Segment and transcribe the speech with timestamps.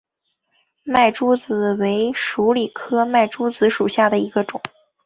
[0.83, 4.59] 麦珠子为鼠李科麦珠子属下的一个种。